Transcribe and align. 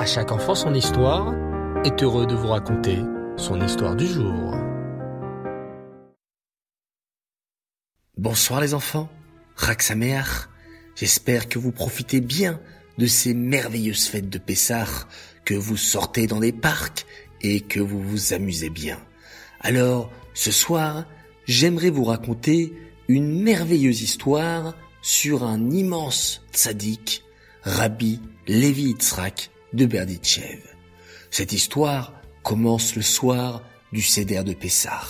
À 0.00 0.06
chaque 0.06 0.32
enfant 0.32 0.54
son 0.54 0.72
histoire 0.72 1.34
est 1.84 2.02
heureux 2.02 2.26
de 2.26 2.34
vous 2.34 2.48
raconter 2.48 2.96
son 3.36 3.60
histoire 3.60 3.94
du 3.94 4.06
jour. 4.06 4.54
Bonsoir 8.16 8.62
les 8.62 8.72
enfants, 8.72 9.10
Raksameach, 9.56 10.48
j'espère 10.94 11.50
que 11.50 11.58
vous 11.58 11.70
profitez 11.70 12.22
bien 12.22 12.58
de 12.96 13.04
ces 13.04 13.34
merveilleuses 13.34 14.06
fêtes 14.06 14.30
de 14.30 14.38
Pessah, 14.38 14.86
que 15.44 15.52
vous 15.52 15.76
sortez 15.76 16.26
dans 16.26 16.40
des 16.40 16.52
parcs 16.52 17.04
et 17.42 17.60
que 17.60 17.80
vous 17.80 18.00
vous 18.00 18.32
amusez 18.32 18.70
bien. 18.70 18.98
Alors, 19.60 20.10
ce 20.32 20.50
soir, 20.50 21.04
j'aimerais 21.44 21.90
vous 21.90 22.04
raconter 22.04 22.72
une 23.08 23.42
merveilleuse 23.42 24.00
histoire 24.00 24.74
sur 25.02 25.44
un 25.44 25.68
immense 25.68 26.40
tzaddik, 26.54 27.22
Rabbi 27.64 28.18
Levi 28.46 28.84
Yitzhak 28.84 29.50
de 29.72 29.86
Berditchev. 29.86 30.62
Cette 31.30 31.52
histoire 31.52 32.14
commence 32.42 32.96
le 32.96 33.02
soir 33.02 33.62
du 33.92 34.02
Seder 34.02 34.42
de 34.44 34.54
Pessah. 34.54 35.02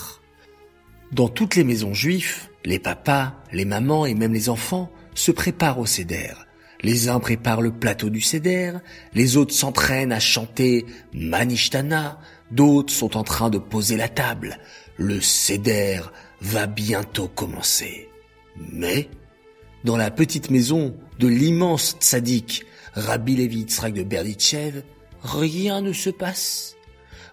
Dans 1.12 1.29
toutes 1.29 1.57
les 1.57 1.65
maisons 1.65 1.95
juives, 1.95 2.48
les 2.65 2.79
papas, 2.79 3.34
les 3.53 3.65
mamans 3.65 4.07
et 4.07 4.15
même 4.15 4.33
les 4.33 4.48
enfants 4.48 4.91
se 5.15 5.33
préparent 5.33 5.79
au 5.79 5.87
Seder. 5.87 6.34
Les 6.83 7.09
uns 7.09 7.20
préparent 7.20 7.61
le 7.61 7.73
plateau 7.73 8.09
du 8.09 8.20
Seder, 8.20 8.73
les 9.12 9.37
autres 9.37 9.55
s'entraînent 9.55 10.12
à 10.12 10.20
chanter 10.20 10.87
Manishtana, 11.12 12.19
d'autres 12.51 12.92
sont 12.92 13.17
en 13.17 13.25
train 13.25 13.51
de 13.51 13.59
poser 13.59 13.97
la 13.97 14.09
table. 14.09 14.59
Le 14.97 15.20
Seder 15.20 16.01
va 16.41 16.67
bientôt 16.67 17.29
commencer. 17.29 18.09
Mais, 18.56 19.09
dans 19.84 19.97
la 19.97 20.11
petite 20.11 20.51
maison 20.51 20.95
de 21.19 21.29
l'immense 21.29 21.97
tzaddik 22.01 22.65
Rabbi 22.95 23.37
Levi 23.37 23.61
Yitzhak 23.61 23.95
de 23.95 24.03
Berditchev, 24.03 24.83
rien 25.23 25.81
ne 25.81 25.93
se 25.93 26.11
passe. 26.11 26.77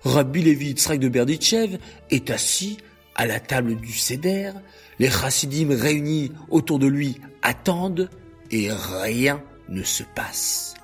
Rabbi 0.04 0.44
Levi 0.44 0.68
Yitzhak 0.68 1.00
de 1.00 1.10
Berditchev 1.10 1.80
est 2.12 2.30
assis 2.30 2.78
à 3.16 3.26
la 3.26 3.40
table 3.40 3.76
du 3.76 3.92
Seder, 3.94 4.52
les 5.00 5.10
chassidim 5.10 5.70
réunis 5.72 6.32
autour 6.50 6.78
de 6.78 6.88
lui 6.88 7.20
attendent 7.42 8.10
et 8.52 8.70
rien 8.72 9.42
ne 9.70 9.84
se 9.84 10.04
passe. 10.04 10.76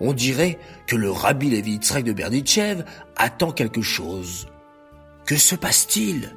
On 0.00 0.12
dirait 0.12 0.58
que 0.86 0.96
le 0.96 1.10
Rabbi 1.10 1.50
Levi 1.50 1.72
Yitzhak 1.72 2.04
de 2.04 2.12
Berditchev 2.12 2.84
attend 3.16 3.52
quelque 3.52 3.82
chose. 3.82 4.48
Que 5.24 5.36
se 5.36 5.54
passe-t-il? 5.54 6.34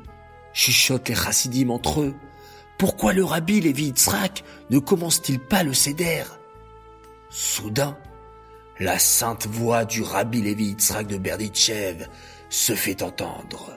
chuchotent 0.54 1.10
les 1.10 1.16
chassidim 1.16 1.70
entre 1.70 2.02
eux. 2.02 2.14
Pourquoi 2.78 3.14
le 3.14 3.24
Rabbi 3.24 3.60
Levi 3.60 3.86
Yitzhak 3.86 4.44
ne 4.70 4.80
commence-t-il 4.80 5.40
pas 5.40 5.64
le 5.64 5.74
Seder? 5.74 6.24
Soudain, 7.36 7.98
la 8.80 9.00
sainte 9.00 9.48
voix 9.48 9.86
du 9.86 10.04
Rabbi 10.04 10.44
Levi 10.44 10.66
Yitzhak 10.66 11.08
de 11.08 11.18
Berditchev 11.18 12.06
se 12.48 12.76
fait 12.76 13.02
entendre. 13.02 13.76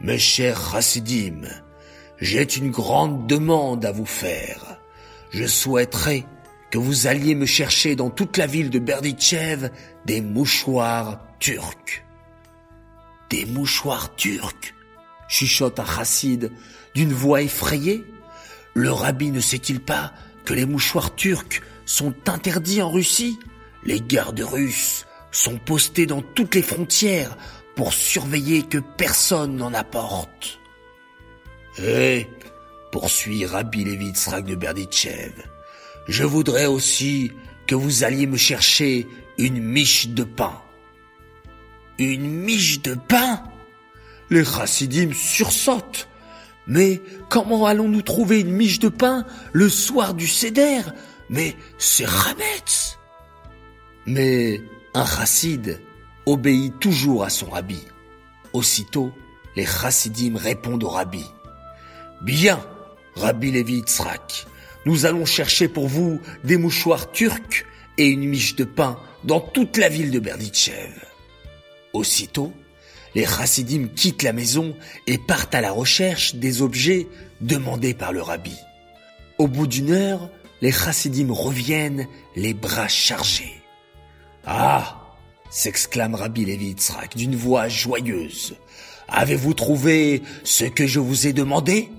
Mes 0.00 0.18
chers 0.18 0.72
chassidim, 0.72 1.42
j'ai 2.18 2.42
une 2.56 2.72
grande 2.72 3.28
demande 3.28 3.84
à 3.84 3.92
vous 3.92 4.04
faire. 4.04 4.80
Je 5.30 5.46
souhaiterais 5.46 6.26
que 6.72 6.78
vous 6.78 7.06
alliez 7.06 7.36
me 7.36 7.46
chercher 7.46 7.94
dans 7.94 8.10
toute 8.10 8.38
la 8.38 8.48
ville 8.48 8.70
de 8.70 8.80
Berditchev 8.80 9.70
des 10.04 10.20
mouchoirs 10.20 11.24
turcs. 11.38 12.04
Des 13.30 13.46
mouchoirs 13.46 14.16
turcs 14.16 14.74
chuchote 15.28 15.78
un 15.78 15.84
d'une 16.96 17.12
voix 17.12 17.40
effrayée. 17.40 18.04
Le 18.74 18.90
rabbi 18.90 19.30
ne 19.30 19.40
sait-il 19.40 19.78
pas 19.78 20.12
que 20.44 20.54
les 20.54 20.66
mouchoirs 20.66 21.14
turcs 21.14 21.62
sont 21.86 22.14
interdits 22.26 22.82
en 22.82 22.90
Russie 22.90 23.38
Les 23.84 24.00
gardes 24.00 24.40
russes 24.40 25.06
sont 25.30 25.58
postés 25.58 26.06
dans 26.06 26.22
toutes 26.22 26.54
les 26.54 26.62
frontières 26.62 27.36
pour 27.74 27.92
surveiller 27.92 28.62
que 28.62 28.78
personne 28.78 29.56
n'en 29.56 29.74
apporte. 29.74 30.60
Eh, 31.78 32.26
poursuit 32.92 33.44
Rabbi 33.44 33.84
Levitzrak 33.84 34.44
de 34.44 34.54
Berditchev, 34.54 35.32
je 36.06 36.24
voudrais 36.24 36.66
aussi 36.66 37.32
que 37.66 37.74
vous 37.74 38.04
alliez 38.04 38.26
me 38.26 38.36
chercher 38.36 39.08
une 39.38 39.60
miche 39.60 40.08
de 40.08 40.22
pain. 40.22 40.60
Une 41.98 42.30
miche 42.30 42.82
de 42.82 42.94
pain? 42.94 43.42
Les 44.30 44.44
chassidim 44.44 45.12
sursautent. 45.12 46.08
Mais 46.66 47.02
comment 47.28 47.66
allons-nous 47.66 48.02
trouver 48.02 48.40
une 48.40 48.52
miche 48.52 48.78
de 48.78 48.88
pain 48.88 49.26
le 49.52 49.68
soir 49.68 50.14
du 50.14 50.26
Seder? 50.26 50.80
Mais 51.30 51.56
c'est 51.78 52.06
Rametz 52.06 52.98
Mais 54.06 54.60
un 54.94 55.06
chassid 55.06 55.80
obéit 56.26 56.78
toujours 56.78 57.24
à 57.24 57.30
son 57.30 57.50
rabbi. 57.50 57.80
Aussitôt, 58.52 59.12
les 59.56 59.66
chassidim 59.66 60.36
répondent 60.36 60.84
au 60.84 60.88
rabbi. 60.88 61.24
Bien, 62.22 62.60
rabbi 63.16 63.50
Levi 63.50 63.76
Yitzhak, 63.76 64.46
nous 64.86 65.06
allons 65.06 65.24
chercher 65.24 65.68
pour 65.68 65.88
vous 65.88 66.20
des 66.44 66.56
mouchoirs 66.56 67.10
turcs 67.10 67.64
et 67.98 68.06
une 68.06 68.28
miche 68.28 68.56
de 68.56 68.64
pain 68.64 68.98
dans 69.24 69.40
toute 69.40 69.76
la 69.76 69.88
ville 69.88 70.10
de 70.10 70.18
Berditchev. 70.18 70.92
Aussitôt, 71.92 72.52
les 73.14 73.24
chassidim 73.24 73.88
quittent 73.94 74.22
la 74.22 74.32
maison 74.32 74.76
et 75.06 75.18
partent 75.18 75.54
à 75.54 75.60
la 75.60 75.70
recherche 75.70 76.34
des 76.34 76.62
objets 76.62 77.06
demandés 77.40 77.94
par 77.94 78.12
le 78.12 78.22
rabbi. 78.22 78.56
Au 79.38 79.48
bout 79.48 79.66
d'une 79.66 79.92
heure, 79.92 80.30
les 80.60 80.72
chassidim 80.72 81.32
reviennent 81.32 82.06
les 82.36 82.54
bras 82.54 82.88
chargés. 82.88 83.62
Ah 84.46 85.00
s'exclame 85.50 86.16
Rabbi 86.16 86.44
Levi 86.44 86.66
Yitzhak 86.66 87.16
d'une 87.16 87.36
voix 87.36 87.68
joyeuse. 87.68 88.56
Avez-vous 89.08 89.54
trouvé 89.54 90.22
ce 90.42 90.64
que 90.64 90.86
je 90.86 90.98
vous 90.98 91.28
ai 91.28 91.32
demandé? 91.32 91.90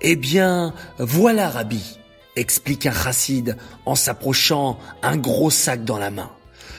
Eh 0.00 0.16
bien, 0.16 0.72
voilà, 0.98 1.50
Rabbi, 1.50 1.98
explique 2.36 2.86
un 2.86 2.92
chassid 2.92 3.56
en 3.84 3.94
s'approchant 3.94 4.78
un 5.02 5.18
gros 5.18 5.50
sac 5.50 5.84
dans 5.84 5.98
la 5.98 6.10
main. 6.10 6.30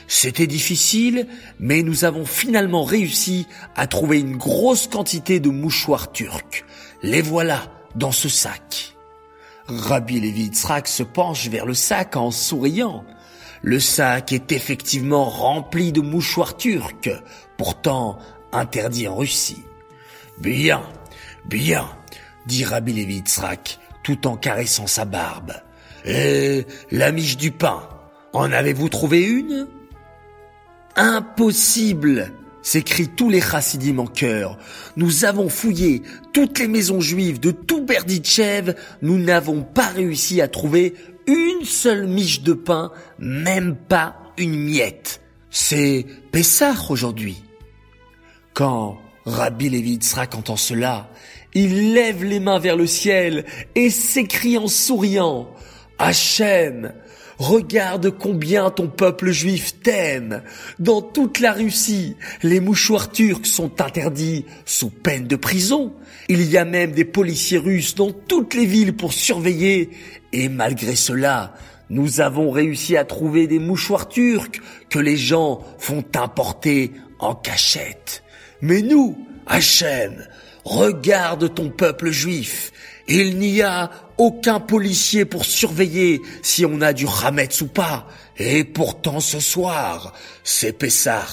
C'était 0.07 0.47
difficile, 0.47 1.27
mais 1.59 1.83
nous 1.83 2.03
avons 2.03 2.25
finalement 2.25 2.83
réussi 2.83 3.45
à 3.75 3.85
trouver 3.87 4.19
une 4.19 4.37
grosse 4.37 4.87
quantité 4.87 5.39
de 5.39 5.49
mouchoirs 5.49 6.11
turcs. 6.11 6.65
Les 7.03 7.21
voilà 7.21 7.71
dans 7.95 8.11
ce 8.11 8.27
sac. 8.27 8.90
Rabbi 9.79 10.19
Levi 10.19 10.43
Yitzhak 10.43 10.87
se 10.87 11.03
penche 11.03 11.47
vers 11.47 11.65
le 11.65 11.73
sac 11.73 12.15
en 12.15 12.31
souriant. 12.31 13.05
Le 13.61 13.79
sac 13.79 14.33
est 14.33 14.51
effectivement 14.51 15.25
rempli 15.25 15.91
de 15.91 16.01
mouchoirs 16.01 16.57
turcs, 16.57 17.09
pourtant 17.57 18.19
interdits 18.51 19.07
en 19.07 19.15
Russie. 19.15 19.63
Bien, 20.39 20.81
bien, 21.45 21.87
dit 22.47 22.65
Rabbi 22.65 22.93
Levi 22.93 23.15
Yitzhak, 23.15 23.79
tout 24.03 24.27
en 24.27 24.35
caressant 24.35 24.87
sa 24.87 25.05
barbe. 25.05 25.53
Et 26.05 26.65
la 26.89 27.11
miche 27.11 27.37
du 27.37 27.51
pain, 27.51 27.87
en 28.33 28.51
avez-vous 28.51 28.89
trouvé 28.89 29.23
une? 29.23 29.67
Impossible 30.95 32.33
s'écrient 32.61 33.09
tous 33.09 33.29
les 33.29 33.41
chassidim 33.41 33.99
en 33.99 34.07
chœur. 34.07 34.57
Nous 34.95 35.25
avons 35.25 35.49
fouillé 35.49 36.01
toutes 36.33 36.59
les 36.59 36.67
maisons 36.67 37.01
juives 37.01 37.39
de 37.39 37.51
tout 37.51 37.85
Berditchev, 37.85 38.75
nous 39.01 39.17
n'avons 39.17 39.63
pas 39.63 39.87
réussi 39.87 40.41
à 40.41 40.47
trouver 40.47 40.95
une 41.27 41.65
seule 41.65 42.07
miche 42.07 42.41
de 42.41 42.53
pain, 42.53 42.91
même 43.19 43.75
pas 43.75 44.15
une 44.37 44.55
miette. 44.55 45.21
C'est 45.49 46.05
Pessah 46.31 46.75
aujourd'hui. 46.89 47.43
Quand 48.53 48.97
Rabbi 49.25 49.69
Levi 49.69 49.91
Yitzhak 49.91 50.35
entend 50.35 50.55
cela, 50.55 51.09
il 51.53 51.93
lève 51.93 52.23
les 52.23 52.39
mains 52.39 52.59
vers 52.59 52.77
le 52.77 52.87
ciel 52.87 53.45
et 53.75 53.89
s'écrie 53.89 54.57
en 54.57 54.67
souriant, 54.67 55.49
Hachem, 55.99 56.93
Regarde 57.41 58.11
combien 58.11 58.69
ton 58.69 58.87
peuple 58.87 59.31
juif 59.31 59.81
t'aime. 59.81 60.43
Dans 60.77 61.01
toute 61.01 61.39
la 61.39 61.53
Russie, 61.53 62.15
les 62.43 62.59
mouchoirs 62.59 63.11
turcs 63.11 63.47
sont 63.47 63.81
interdits 63.81 64.45
sous 64.63 64.91
peine 64.91 65.25
de 65.25 65.35
prison. 65.35 65.91
Il 66.29 66.43
y 66.43 66.55
a 66.59 66.65
même 66.65 66.91
des 66.91 67.03
policiers 67.03 67.57
russes 67.57 67.95
dans 67.95 68.11
toutes 68.11 68.53
les 68.53 68.67
villes 68.67 68.95
pour 68.95 69.11
surveiller. 69.11 69.89
Et 70.31 70.49
malgré 70.49 70.95
cela, 70.95 71.55
nous 71.89 72.21
avons 72.21 72.51
réussi 72.51 72.95
à 72.95 73.05
trouver 73.05 73.47
des 73.47 73.57
mouchoirs 73.57 74.07
turcs 74.07 74.61
que 74.91 74.99
les 74.99 75.17
gens 75.17 75.61
font 75.79 76.05
importer 76.13 76.91
en 77.17 77.33
cachette. 77.33 78.21
Mais 78.61 78.83
nous, 78.83 79.17
Hachem, 79.51 80.25
regarde 80.63 81.53
ton 81.53 81.69
peuple 81.69 82.09
juif. 82.09 82.71
Il 83.09 83.37
n'y 83.37 83.61
a 83.61 83.91
aucun 84.17 84.61
policier 84.61 85.25
pour 85.25 85.43
surveiller 85.43 86.21
si 86.41 86.65
on 86.65 86.79
a 86.79 86.93
du 86.93 87.05
Hametz 87.05 87.59
ou 87.61 87.67
pas. 87.67 88.07
Et 88.37 88.63
pourtant 88.63 89.19
ce 89.19 89.41
soir, 89.41 90.13
c'est 90.45 90.71
Pessah, 90.71 91.27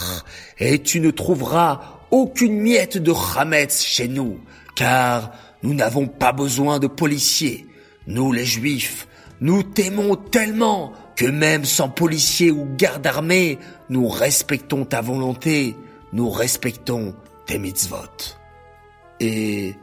et 0.58 0.82
tu 0.82 0.98
ne 0.98 1.12
trouveras 1.12 2.00
aucune 2.10 2.60
miette 2.60 2.98
de 2.98 3.12
Hametz 3.36 3.84
chez 3.84 4.08
nous, 4.08 4.40
car 4.74 5.30
nous 5.62 5.74
n'avons 5.74 6.08
pas 6.08 6.32
besoin 6.32 6.80
de 6.80 6.88
policiers. 6.88 7.66
Nous 8.08 8.32
les 8.32 8.44
Juifs, 8.44 9.06
nous 9.40 9.62
t'aimons 9.62 10.16
tellement 10.16 10.92
que 11.14 11.26
même 11.26 11.64
sans 11.64 11.88
policier 11.88 12.50
ou 12.50 12.66
garde 12.76 13.06
armée, 13.06 13.58
nous 13.90 14.08
respectons 14.08 14.84
ta 14.84 15.02
volonté, 15.02 15.76
nous 16.12 16.30
respectons 16.30 17.14
mitzvot. 17.56 18.36
Et 19.20 19.76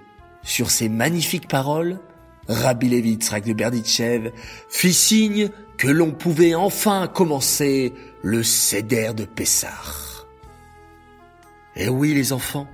sur 0.43 0.69
ces 0.69 0.89
magnifiques 0.89 1.47
paroles, 1.47 1.99
Rabbi 2.47 2.89
Levi 2.89 3.17
de 3.17 3.53
Berditchev 3.53 4.31
fit 4.69 4.93
signe 4.93 5.49
que 5.77 5.87
l'on 5.87 6.11
pouvait 6.11 6.55
enfin 6.55 7.07
commencer 7.07 7.93
le 8.21 8.43
Seder 8.43 9.13
de 9.15 9.25
Pessah. 9.25 9.71
Et 11.75 11.89
oui 11.89 12.13
les 12.13 12.31
enfants, 12.31 12.67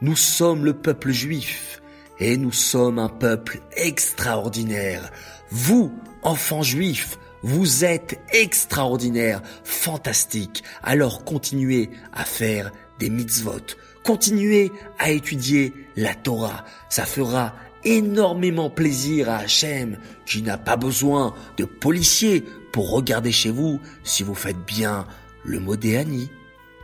nous 0.00 0.16
sommes 0.16 0.64
le 0.64 0.74
peuple 0.74 1.10
juif 1.10 1.82
et 2.20 2.36
nous 2.36 2.52
sommes 2.52 2.98
un 2.98 3.08
peuple 3.08 3.60
extraordinaire. 3.76 5.10
Vous, 5.50 5.92
enfants 6.22 6.62
juifs, 6.62 7.18
vous 7.42 7.84
êtes 7.84 8.20
extraordinaires, 8.32 9.42
fantastiques. 9.64 10.62
Alors 10.82 11.24
continuez 11.24 11.90
à 12.12 12.24
faire 12.24 12.70
des 12.98 13.10
mitzvot. 13.10 13.76
Continuez 14.08 14.72
à 14.98 15.10
étudier 15.10 15.74
la 15.94 16.14
Torah. 16.14 16.64
Ça 16.88 17.04
fera 17.04 17.54
énormément 17.84 18.70
plaisir 18.70 19.28
à 19.28 19.36
Hachem, 19.36 19.98
qui 20.24 20.40
n'a 20.40 20.56
pas 20.56 20.78
besoin 20.78 21.34
de 21.58 21.66
policiers 21.66 22.42
pour 22.72 22.90
regarder 22.90 23.32
chez 23.32 23.50
vous 23.50 23.82
si 24.04 24.22
vous 24.22 24.34
faites 24.34 24.64
bien 24.64 25.06
le 25.44 25.60
Modéani, 25.60 26.30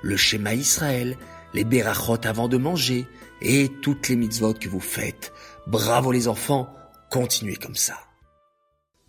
le 0.02 0.18
schéma 0.18 0.52
Israël, 0.52 1.16
les 1.54 1.64
berachot 1.64 2.18
avant 2.24 2.46
de 2.46 2.58
manger 2.58 3.06
et 3.40 3.70
toutes 3.80 4.10
les 4.10 4.16
mitzvot 4.16 4.52
que 4.52 4.68
vous 4.68 4.78
faites. 4.78 5.32
Bravo 5.66 6.12
les 6.12 6.28
enfants, 6.28 6.68
continuez 7.10 7.56
comme 7.56 7.74
ça. 7.74 8.00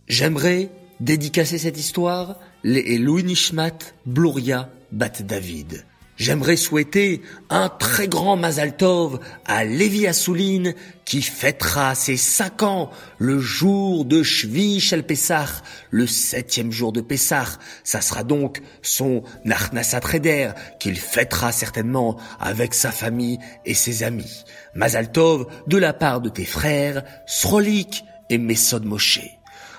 J'aimerais 0.07 0.71
dédicacer 1.01 1.57
cette 1.57 1.77
histoire 1.77 2.39
les 2.63 2.97
Louis 2.97 3.25
Nishmat 3.25 3.77
Bluria 4.06 4.69
Bat 4.94 5.21
David. 5.23 5.83
J'aimerais 6.17 6.56
souhaiter 6.56 7.21
un 7.50 7.67
très 7.67 8.07
grand 8.07 8.38
Mazal 8.38 8.77
Tov 8.77 9.19
à 9.45 9.65
Lévi 9.65 10.07
Assouline 10.07 10.73
qui 11.03 11.21
fêtera 11.21 11.94
ses 11.94 12.15
cinq 12.15 12.63
ans 12.63 12.89
le 13.17 13.39
jour 13.39 14.06
de 14.06 14.23
Shvi 14.23 14.79
Shel 14.79 15.06
Pessah, 15.06 15.62
le 15.91 16.07
septième 16.07 16.71
jour 16.71 16.94
de 16.94 17.01
Pessah. 17.01 17.59
Ça 17.83 18.00
sera 18.00 18.23
donc 18.23 18.62
son 18.81 19.23
Narnasat 19.44 20.00
Reder 20.00 20.51
qu'il 20.79 20.95
fêtera 20.95 21.51
certainement 21.51 22.17
avec 22.39 22.73
sa 22.73 22.91
famille 22.91 23.38
et 23.65 23.73
ses 23.73 24.03
amis. 24.03 24.45
Mazal 24.73 25.12
Tov 25.12 25.47
de 25.67 25.77
la 25.77 25.91
part 25.91 26.21
de 26.21 26.29
tes 26.29 26.45
frères 26.45 27.03
Srolik 27.27 28.06
et 28.29 28.38
Mesod 28.38 28.85
Moshe. 28.85 29.19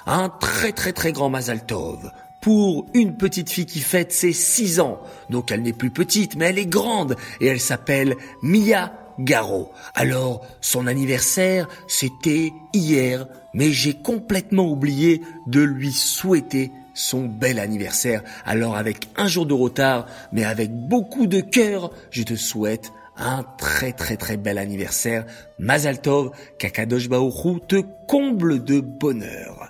Un 0.05 0.29
très 0.29 0.73
très 0.73 0.93
très 0.93 1.13
grand 1.13 1.31
Mazal 1.31 1.65
Tov 1.65 2.11
pour 2.47 2.87
une 2.95 3.17
petite 3.17 3.51
fille 3.51 3.67
qui 3.67 3.81
fête 3.81 4.13
ses 4.13 4.33
6 4.33 4.79
ans. 4.79 5.01
Donc 5.31 5.51
elle 5.51 5.63
n'est 5.63 5.73
plus 5.73 5.91
petite, 5.91 6.37
mais 6.37 6.45
elle 6.45 6.61
est 6.61 6.67
grande 6.67 7.17
et 7.41 7.47
elle 7.49 7.59
s'appelle 7.59 8.15
Mia 8.41 8.93
Garo. 9.19 9.73
Alors, 9.97 10.47
son 10.61 10.87
anniversaire, 10.87 11.67
c'était 11.89 12.53
hier, 12.73 13.27
mais 13.53 13.73
j'ai 13.73 13.95
complètement 13.95 14.71
oublié 14.71 15.23
de 15.49 15.61
lui 15.61 15.91
souhaiter 15.91 16.71
son 16.95 17.25
bel 17.25 17.59
anniversaire. 17.59 18.23
Alors 18.45 18.77
avec 18.77 19.09
un 19.17 19.27
jour 19.27 19.45
de 19.45 19.53
retard, 19.53 20.07
mais 20.31 20.45
avec 20.45 20.73
beaucoup 20.73 21.27
de 21.27 21.41
cœur, 21.41 21.91
je 22.13 22.23
te 22.23 22.37
souhaite 22.37 22.93
un 23.17 23.45
très 23.59 23.93
très 23.93 24.17
très 24.17 24.37
bel 24.37 24.59
anniversaire. 24.59 25.27
Mazaltov, 25.59 26.31
Kakadosh 26.61 27.09
te 27.67 27.83
comble 28.07 28.63
de 28.63 28.79
bonheur. 28.79 29.69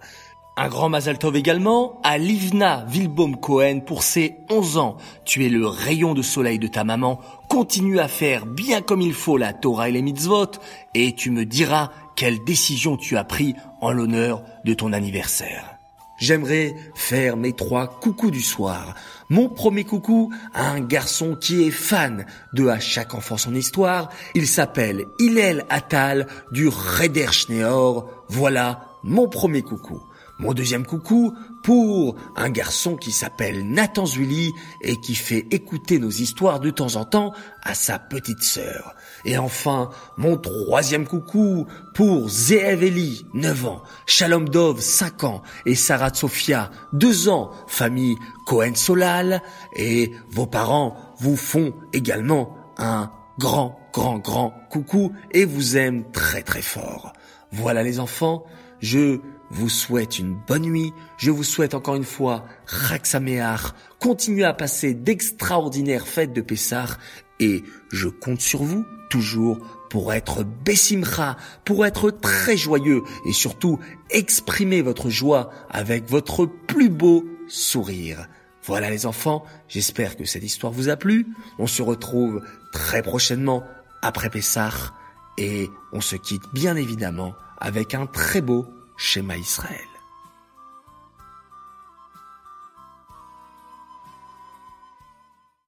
Un 0.58 0.68
grand 0.68 0.88
Mazal 0.88 1.18
Tov 1.18 1.36
également 1.36 2.00
à 2.02 2.16
Livna 2.16 2.86
Vilbaum 2.88 3.36
Cohen 3.36 3.80
pour 3.80 4.02
ses 4.02 4.38
11 4.48 4.78
ans. 4.78 4.96
Tu 5.26 5.44
es 5.44 5.50
le 5.50 5.66
rayon 5.66 6.14
de 6.14 6.22
soleil 6.22 6.58
de 6.58 6.66
ta 6.66 6.82
maman. 6.82 7.20
Continue 7.50 8.00
à 8.00 8.08
faire 8.08 8.46
bien 8.46 8.80
comme 8.80 9.02
il 9.02 9.12
faut 9.12 9.36
la 9.36 9.52
Torah 9.52 9.90
et 9.90 9.92
les 9.92 10.00
mitzvot 10.00 10.52
et 10.94 11.12
tu 11.12 11.30
me 11.30 11.44
diras 11.44 11.90
quelle 12.16 12.42
décision 12.42 12.96
tu 12.96 13.18
as 13.18 13.24
pris 13.24 13.54
en 13.82 13.92
l'honneur 13.92 14.44
de 14.64 14.72
ton 14.72 14.94
anniversaire. 14.94 15.76
J'aimerais 16.18 16.74
faire 16.94 17.36
mes 17.36 17.52
trois 17.52 17.86
coucous 17.86 18.30
du 18.30 18.40
soir. 18.40 18.94
Mon 19.28 19.50
premier 19.50 19.84
coucou 19.84 20.32
à 20.54 20.70
un 20.70 20.80
garçon 20.80 21.36
qui 21.38 21.64
est 21.64 21.70
fan 21.70 22.24
de 22.54 22.66
À 22.68 22.80
chaque 22.80 23.12
enfant 23.12 23.36
son 23.36 23.54
histoire. 23.54 24.08
Il 24.34 24.46
s'appelle 24.46 25.04
Hillel 25.18 25.66
Attal 25.68 26.26
du 26.50 26.68
Reder 26.68 27.30
Schneor. 27.30 28.08
Voilà 28.30 28.86
mon 29.02 29.28
premier 29.28 29.60
coucou. 29.60 30.00
Mon 30.38 30.52
deuxième 30.52 30.84
coucou 30.84 31.34
pour 31.62 32.16
un 32.36 32.50
garçon 32.50 32.96
qui 32.96 33.10
s'appelle 33.10 33.66
Nathan 33.66 34.04
Zully 34.04 34.52
et 34.82 35.00
qui 35.00 35.14
fait 35.14 35.46
écouter 35.50 35.98
nos 35.98 36.10
histoires 36.10 36.60
de 36.60 36.68
temps 36.68 36.96
en 36.96 37.06
temps 37.06 37.32
à 37.62 37.74
sa 37.74 37.98
petite 37.98 38.42
sœur. 38.42 38.94
Et 39.24 39.38
enfin, 39.38 39.88
mon 40.18 40.36
troisième 40.36 41.06
coucou 41.06 41.66
pour 41.94 42.28
Zeev 42.28 42.82
Eli, 42.82 43.24
9 43.32 43.66
ans, 43.66 43.82
Shalom 44.04 44.48
Dov, 44.50 44.80
5 44.80 45.24
ans, 45.24 45.42
et 45.64 45.74
Sarah 45.74 46.12
Sofia, 46.12 46.70
2 46.92 47.30
ans, 47.30 47.50
famille 47.66 48.16
Cohen-Solal, 48.44 49.42
et 49.74 50.12
vos 50.28 50.46
parents 50.46 50.96
vous 51.18 51.36
font 51.36 51.72
également 51.94 52.54
un 52.76 53.10
grand, 53.38 53.80
grand, 53.94 54.18
grand 54.18 54.52
coucou 54.70 55.12
et 55.32 55.46
vous 55.46 55.78
aiment 55.78 56.04
très, 56.12 56.42
très 56.42 56.62
fort. 56.62 57.14
Voilà 57.52 57.82
les 57.82 58.00
enfants, 58.00 58.44
je 58.80 59.20
vous 59.50 59.69
souhaite 59.69 60.19
une 60.19 60.37
bonne 60.46 60.62
nuit. 60.62 60.93
Je 61.19 61.31
vous 61.31 61.44
souhaite 61.44 61.75
encore 61.75 61.94
une 61.94 62.04
fois 62.04 62.46
Raksameach. 62.66 63.72
Continuez 64.00 64.44
à 64.44 64.54
passer 64.54 64.94
d'extraordinaires 64.94 66.06
fêtes 66.06 66.32
de 66.32 66.40
Pessah 66.40 66.98
et 67.40 67.62
je 67.93 68.08
compte 68.08 68.40
sur 68.40 68.62
vous 68.62 68.84
toujours 69.10 69.58
pour 69.88 70.12
être 70.12 70.43
Bessimcha, 70.43 71.37
pour 71.64 71.87
être 71.87 72.10
très 72.10 72.56
joyeux 72.56 73.02
et 73.26 73.32
surtout 73.32 73.78
exprimer 74.10 74.82
votre 74.82 75.10
joie 75.10 75.50
avec 75.70 76.08
votre 76.10 76.46
plus 76.46 76.88
beau 76.88 77.25
sourire. 77.49 78.28
Voilà 78.64 78.90
les 78.90 79.06
enfants, 79.06 79.44
j'espère 79.69 80.16
que 80.16 80.25
cette 80.25 80.42
histoire 80.42 80.72
vous 80.72 80.88
a 80.88 80.96
plu. 80.96 81.28
On 81.58 81.69
se 81.69 81.82
retrouve 81.82 82.42
très 82.72 83.00
prochainement 83.02 83.62
après 84.02 84.28
Pessah 84.28 84.92
et 85.38 85.70
on 85.92 86.00
se 86.00 86.16
quitte 86.16 86.42
bien 86.52 86.75
évidemment 86.75 87.34
avec 87.58 87.94
un 87.94 88.06
très 88.06 88.40
beau 88.40 88.66
schéma 88.96 89.37
Israël. 89.37 89.95